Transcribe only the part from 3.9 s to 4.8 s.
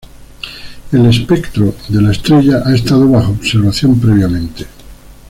previamente.